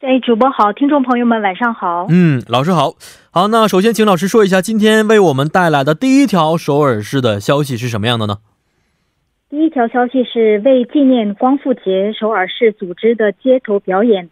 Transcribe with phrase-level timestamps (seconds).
[0.00, 2.06] 哎，主播好，听众朋友们晚上好。
[2.10, 2.94] 嗯，老师好。
[3.30, 8.38] 好，那首先请老师说一下，今天为我们带来的第一条首尔市的消息是什么样的呢？
[9.48, 14.28] 第一条消息是为纪念光复节，首尔市组织的街头表演。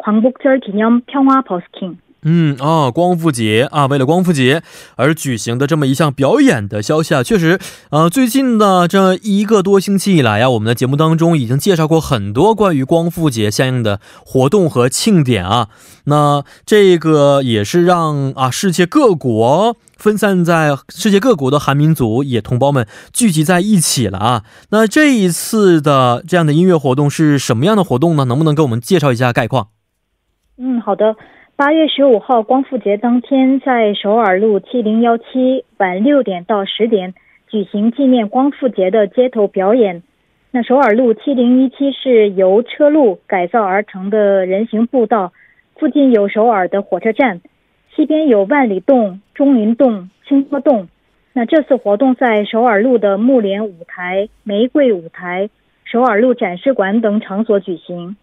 [0.00, 4.63] 광복절기념평화버스킹 ”。嗯啊，光复节啊，为了光复节
[4.95, 7.59] 而举行的这么一项表演的消息啊，确实，
[7.89, 15.67] 呃，最近的这一个多星期以来呀，我们的节目当中已经介绍过很多关于光复节相应的活动和庆典啊。
[16.05, 24.43] 那这个也是让啊世界各国分散在世界各国的韩民族也同胞们聚集在一起了啊。
[24.69, 28.25] 那这一次的这样的音乐活动是什么样的活动呢？
[28.25, 29.67] 能不能给我们介绍一下概况？
[30.57, 31.15] 嗯，好的。
[31.55, 37.13] 八月十五号光复节当天，在首尔路七零幺七晚六点到十点
[37.47, 40.01] 举行纪念光复节的街头表演。
[40.49, 45.31] 那首尔路七零一七是由车路改造而成的人行步道，
[45.75, 47.39] 附近有首尔的火车站，
[47.95, 50.87] 西边有万里洞、中林洞、清波洞。
[51.33, 55.51] 那这次活动在首尔路的木莲舞台、玫瑰舞台、
[55.83, 58.17] 首尔路展示馆等场所举行。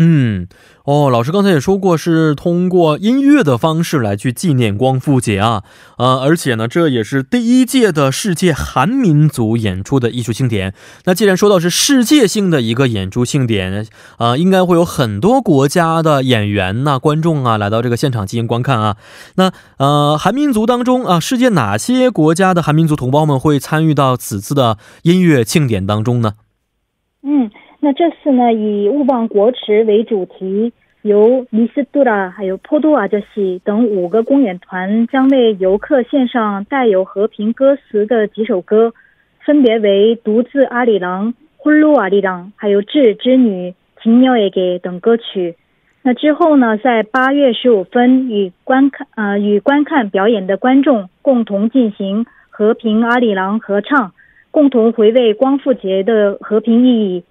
[0.00, 0.46] 嗯，
[0.84, 5.64] 哦，老师刚才也说过，是通过音乐的方式来去纪念光复节啊，
[5.96, 10.72] 呃，而且呢，这也是第一届的世界韩民族演出的艺术庆典。
[11.04, 13.88] 那既然说到是世界性的一个演出庆典，
[14.18, 18.96] 啊，应该会有很多国家的演员呐、观众啊来到这个现场进行观看啊。
[19.34, 26.34] 那呃，韩民族当中啊，世界哪些国家的韩民族同胞们会参与到此次的音乐庆典当中呢？
[27.24, 27.50] 嗯。
[27.88, 38.92] 那这次呢，以勿忘国耻为主题，由尼斯杜拉还有坡多瓦这西等五个公演团将为游客献上带有和平歌词的几首歌，
[39.40, 43.70] 分别为《独自阿里郎》《呼噜阿里郎》还有《智之女》
[44.02, 45.56] 《情鸟也给》等歌曲。
[46.02, 54.12] 那之后呢，在八月十五分与观看呃与观看表演的观众共同进行和平阿里郎合唱，
[54.50, 57.24] 共同回味光复节的和平意义。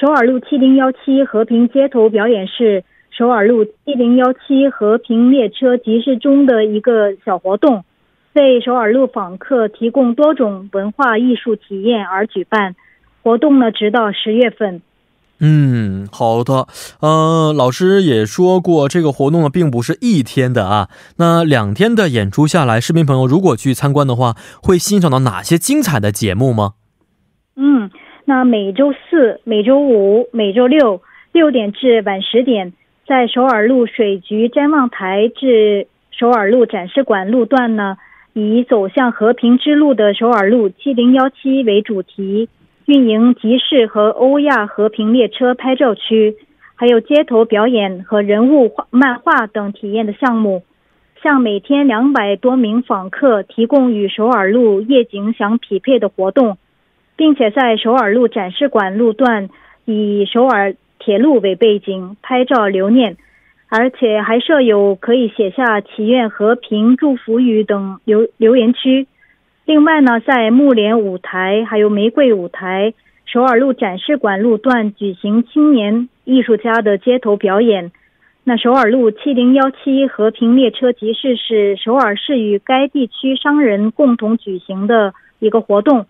[0.00, 7.84] 首尔路七零幺七和平街头表演是首尔路七零幺七和平列车集市中的一个小活动，
[8.34, 12.76] 为首尔路访客提供多种文化艺术体验而举办。
[13.24, 14.82] 活动呢，直到十月份。
[15.40, 16.68] 嗯，好的。
[17.00, 20.88] 呃，老师也说过，这个活动呢，并不是一天的啊。
[21.16, 26.74] 那两天的演出下来，市民朋友如果去参观的话，会欣赏到哪些精彩的节目吗？
[27.56, 27.90] 嗯。
[28.28, 31.00] 那每周四、每周五、每周六
[31.32, 32.74] 六点至晚十点，
[33.06, 37.96] 在首尔路水局瞻望台至首尔路展示馆路段呢，
[38.34, 42.50] 以走向和平之路的首尔路七零幺七为主题，
[42.84, 46.36] 运营集市和欧亚和平列车拍照区，
[46.74, 50.64] 还有街头表演和人物画漫画等体验的项目，
[51.22, 56.58] 向每天两百多名访客提供与首尔路夜景相匹配的活动。
[57.18, 59.50] 并且在首尔路展示馆路段
[59.84, 63.16] 以首尔铁路为背景拍照留念，
[63.68, 69.08] 而且还设有可以写下祈愿和平祝福语等留留言区。
[69.66, 72.94] 另外呢，在木莲舞台还有玫瑰舞台、
[73.26, 77.90] 首尔路展示馆路段举行青年艺术家的街头表演。
[78.44, 86.06] 那首尔路七零幺七和平列车集市是首尔市与该地区商人共同举行的一个活动。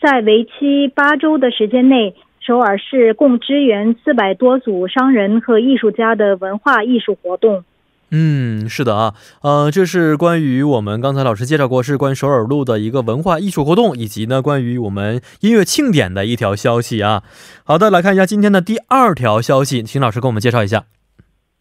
[0.00, 7.64] 在为期八周的时间内，首尔市共支援四百多组商人和艺术家的文化艺术活动。
[8.10, 17.22] 嗯，是的啊，呃，这是关于我们刚才老师介绍过，是关于首尔路的一个文化艺术活动，以及呢关于我们音乐庆典的一条消息啊。
[17.64, 20.84] 好的，来看一下今天的第二条消息，请老师给我们介绍一下。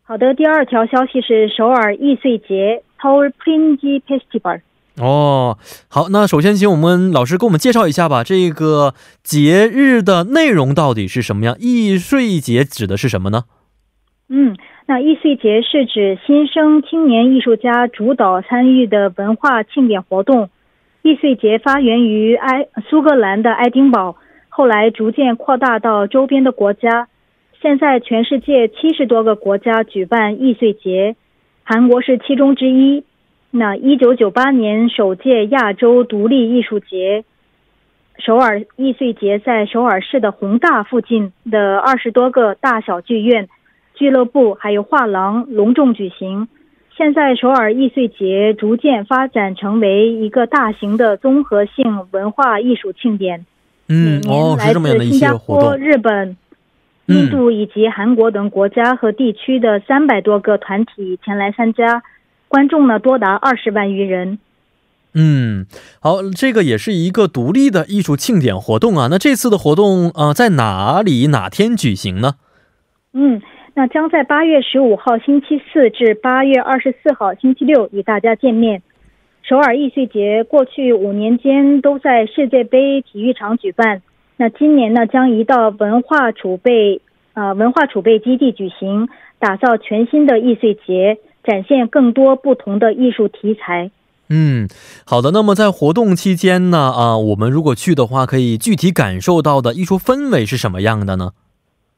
[0.04, 4.62] 好的，第二条消息是首尔易碎节 （Seoul Pringe Festival）。
[5.00, 5.60] 哦，
[5.90, 8.24] 好，那首先请我们老师给我们介绍一下吧。
[8.24, 11.56] 这个节日的内容到底是什么样？
[11.60, 13.44] 易碎节指的是什么呢？
[14.30, 14.58] 嗯，
[14.88, 20.50] 那易碎节是指新生青年艺术家主导参与的文化庆典活动。
[21.04, 24.16] 易碎节发源于埃苏格兰的爱丁堡，
[24.50, 27.08] 后来逐渐扩大到周边的国家。
[27.62, 31.16] 现在全世界七十多个国家举办易碎节，
[31.64, 33.04] 韩国是其中之一。
[33.58, 37.24] 那一九九八年首届亚洲独立艺术节
[38.20, 43.50] 首尔易碎节在首尔市的宏大附近的二十多个大小剧院、
[43.96, 46.48] 俱乐部还有画廊隆重举行。
[46.96, 53.46] 现在首尔易碎节逐渐发展成为一个大型的综合性文化艺术庆典。
[53.88, 55.78] 嗯，哦，是这么样的一些活动。
[55.78, 56.38] 日本、
[57.08, 62.04] 印度以及韩国等国家和地区的三百多个团体前来参加，
[62.48, 64.40] 观众呢多达二十万余人。
[65.14, 65.66] 嗯，
[66.00, 69.08] 好，这个也是一个独立的艺术庆典活动啊。
[69.10, 72.36] 那这次的活动啊，在哪里哪天举行呢？
[73.14, 73.42] 嗯，
[73.74, 78.84] 那将在八月十五号星期四至八月二十四号星期六与大家见面。
[79.42, 84.02] 首尔艺术节过去五年间都在世界杯体育场举办，
[84.36, 87.02] 那今年呢将移到文化储备
[87.38, 89.08] 呃文化储备基地举行，
[89.38, 93.92] 打造全新的易碎节，展现更多不同的艺术题材。
[94.30, 94.68] 嗯，
[95.06, 95.30] 好的。
[95.30, 101.34] 那么在活动期间呢，啊，我们如果去的话，可以具体感受到的艺术氛围是什么样的呢？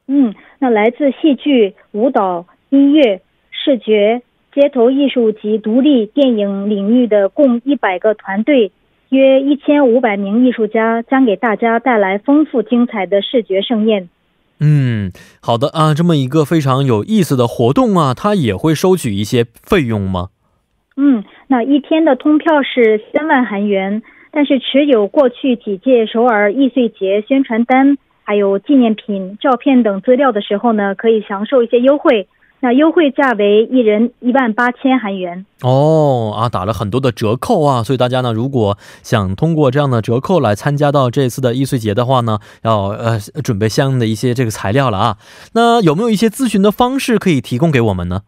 [0.08, 4.20] 嗯，那来自戏剧、舞蹈、音乐、视觉、
[4.54, 8.72] 街头艺术及独立电影领域的共一百个团队，
[9.08, 14.10] 约一千五百名艺术家，将给大家带来丰富精彩的视觉盛宴。
[14.60, 15.10] 嗯，
[15.40, 20.28] 好的啊，这么一个非常有意思的活动啊，它也会收取一些费用吗？
[20.96, 32.28] 嗯，那一天的通票是三万韩元，但是持有过去几届首尔易碎节宣传单、还有纪念品、照片等资料的时候呢，可以享受一些优惠。
[32.62, 35.46] 那优惠价为一人一万八千韩元。
[35.62, 45.16] 哦，啊，打了很多的折扣啊，所以大家呢，如果想通过这样的折扣来参加到这次的易碎节的话呢，要呃准备相应的一些这个材料了啊。
[45.54, 48.22] 那有没有一些咨询的方式可以提供给我们呢？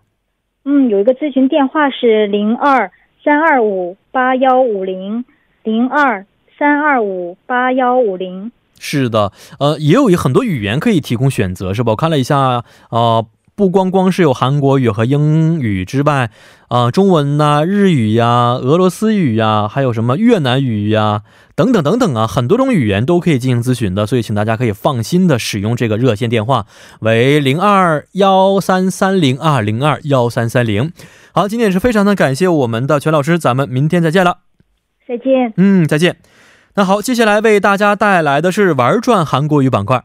[0.64, 2.90] 嗯，有一个咨询电话是零二
[3.22, 5.26] 三二五八幺五零
[5.62, 6.24] 零二
[6.58, 8.50] 三二五八幺五零。
[8.78, 11.92] 是的，呃，也有很多语言可以提供选择，是吧？
[11.92, 13.26] 我看了一下，呃。
[13.54, 16.30] 不光光是有韩国语和英语之外，
[16.68, 21.22] 啊，中文呐、日语呀、俄罗斯语呀，还有什么越南语呀，
[21.54, 26.66] 等等等等啊，很多种语言都可以进行咨询的，所以请大家可以放心的使用这个热线电话，
[27.00, 30.90] 为零二幺三三零二零二幺三三零。
[31.32, 34.38] 好，今天也是非常的感谢我们的全老师，咱们明天再见了。
[35.06, 35.52] 再见。
[35.56, 36.16] 嗯，再见。
[36.74, 40.02] 那好，接下来为大家带来的是玩转韩国语板块。